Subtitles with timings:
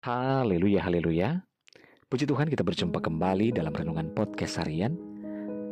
[0.00, 1.44] Haleluya, haleluya.
[2.08, 4.96] Puji Tuhan kita berjumpa kembali dalam Renungan Podcast Harian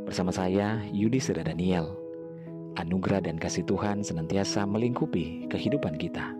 [0.04, 1.96] bersama saya Yudi Seda Daniel.
[2.76, 6.36] Anugerah dan kasih Tuhan senantiasa melingkupi kehidupan kita.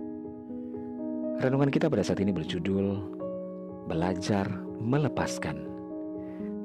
[1.41, 3.01] Renungan kita pada saat ini berjudul
[3.89, 4.45] Belajar
[4.85, 5.57] Melepaskan.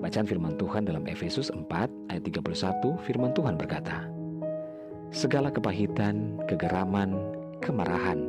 [0.04, 1.71] Bacaan firman Tuhan dalam Efesus 4
[2.12, 4.12] ayat 31 firman Tuhan berkata,
[5.16, 7.16] Segala kepahitan, kegeraman,
[7.64, 8.28] kemarahan,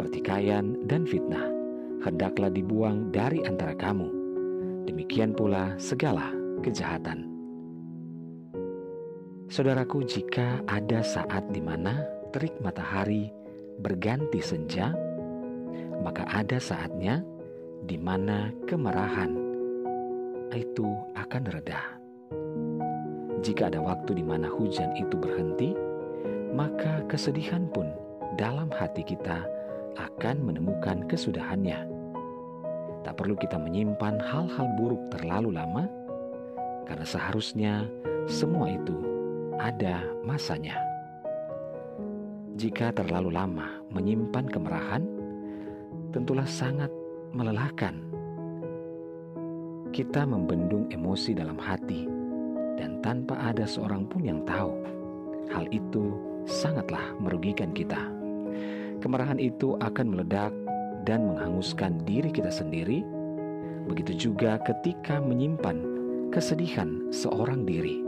[0.00, 1.60] pertikaian, dan fitnah
[2.02, 4.10] hendaklah dibuang dari antara kamu.
[4.86, 7.30] Demikian pula segala kejahatan.
[9.46, 12.02] Saudaraku, jika ada saat di mana
[12.32, 13.30] terik matahari
[13.78, 14.90] berganti senja,
[16.02, 17.22] maka ada saatnya
[17.86, 19.36] di mana kemarahan
[20.56, 21.82] itu akan reda.
[23.42, 25.74] Jika ada waktu di mana hujan itu berhenti,
[26.54, 27.90] maka kesedihan pun
[28.40, 29.44] dalam hati kita
[29.96, 31.88] akan menemukan kesudahannya.
[33.02, 35.90] Tak perlu kita menyimpan hal-hal buruk terlalu lama,
[36.86, 37.72] karena seharusnya
[38.30, 38.94] semua itu
[39.58, 40.78] ada masanya.
[42.54, 45.02] Jika terlalu lama menyimpan kemarahan,
[46.14, 46.92] tentulah sangat
[47.34, 47.98] melelahkan.
[49.90, 52.06] Kita membendung emosi dalam hati,
[52.78, 54.72] dan tanpa ada seorang pun yang tahu,
[55.50, 58.21] hal itu sangatlah merugikan kita.
[59.02, 60.54] Kemarahan itu akan meledak
[61.02, 63.02] dan menghanguskan diri kita sendiri,
[63.90, 65.82] begitu juga ketika menyimpan
[66.30, 67.98] kesedihan seorang diri.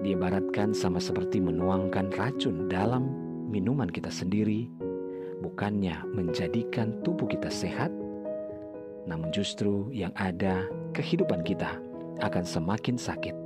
[0.00, 3.12] Diibaratkan sama seperti menuangkan racun dalam
[3.52, 4.72] minuman kita sendiri,
[5.44, 7.92] bukannya menjadikan tubuh kita sehat,
[9.04, 10.64] namun justru yang ada
[10.96, 11.76] kehidupan kita
[12.24, 13.36] akan semakin sakit.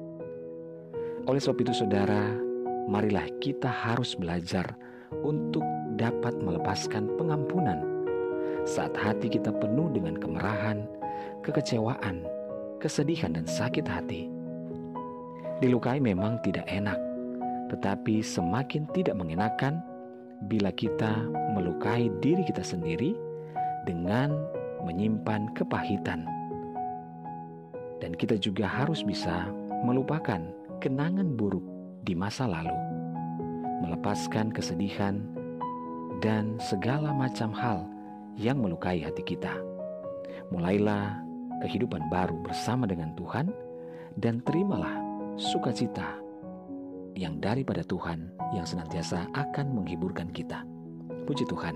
[1.27, 2.39] Oleh sebab itu, saudara,
[2.85, 4.77] marilah kita harus belajar
[5.25, 5.65] untuk
[5.97, 7.81] dapat melepaskan pengampunan
[8.65, 10.89] saat hati kita penuh dengan kemarahan,
[11.45, 12.25] kekecewaan,
[12.81, 14.29] kesedihan, dan sakit hati.
[15.61, 16.97] Dilukai memang tidak enak,
[17.71, 19.81] tetapi semakin tidak mengenakan
[20.49, 21.25] bila kita
[21.55, 23.15] melukai diri kita sendiri
[23.89, 24.35] dengan
[24.85, 26.27] menyimpan kepahitan.
[28.03, 29.49] Dan kita juga harus bisa
[29.85, 30.41] melupakan
[30.81, 31.74] kenangan buruk
[32.05, 32.77] di masa lalu,
[33.81, 35.25] melepaskan kesedihan
[36.21, 37.89] dan segala macam hal
[38.37, 39.57] yang melukai hati kita.
[40.53, 41.17] Mulailah
[41.65, 43.49] kehidupan baru bersama dengan Tuhan
[44.21, 45.01] dan terimalah
[45.41, 46.21] sukacita
[47.17, 50.61] yang daripada Tuhan yang senantiasa akan menghiburkan kita.
[51.25, 51.75] Puji Tuhan,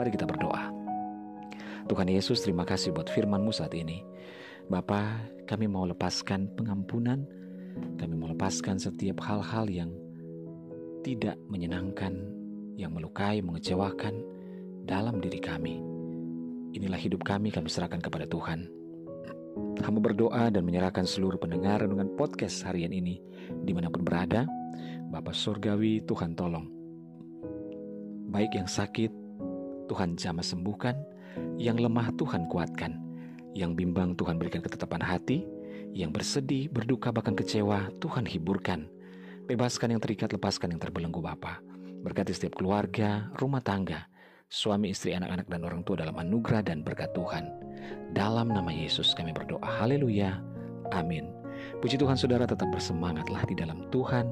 [0.00, 0.72] mari kita berdoa.
[1.84, 4.00] Tuhan Yesus, terima kasih buat firman-Mu saat ini.
[4.70, 7.26] Bapa, kami mau lepaskan pengampunan,
[7.98, 9.90] kami mau lepaskan setiap hal-hal yang
[11.00, 12.40] tidak menyenangkan
[12.80, 14.24] yang melukai, mengecewakan
[14.88, 15.80] dalam diri kami.
[16.72, 18.70] Inilah hidup kami, kami serahkan kepada Tuhan.
[19.82, 23.18] Hamba berdoa dan menyerahkan seluruh pendengar dengan podcast harian ini
[23.66, 24.46] di mana pun berada.
[25.10, 26.70] Bapak Surgawi, Tuhan tolong.
[28.30, 29.10] Baik yang sakit,
[29.90, 30.94] Tuhan jamah sembuhkan.
[31.58, 32.94] Yang lemah, Tuhan kuatkan.
[33.58, 35.42] Yang bimbang, Tuhan berikan ketetapan hati.
[35.90, 38.86] Yang bersedih, berduka, bahkan kecewa, Tuhan hiburkan.
[39.50, 41.58] Bebaskan yang terikat, lepaskan yang terbelenggu Bapak.
[42.06, 44.06] Berkati setiap keluarga, rumah tangga,
[44.46, 47.50] suami, istri, anak-anak, dan orang tua dalam anugerah dan berkat Tuhan.
[48.14, 49.62] Dalam nama Yesus kami berdoa.
[49.62, 50.38] Haleluya.
[50.94, 51.30] Amin.
[51.82, 54.26] Puji Tuhan saudara tetap bersemangatlah di dalam Tuhan.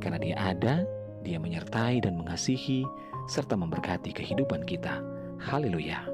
[0.00, 0.84] Karena dia ada,
[1.24, 2.84] dia menyertai dan mengasihi,
[3.28, 5.00] serta memberkati kehidupan kita.
[5.40, 6.11] Haleluya.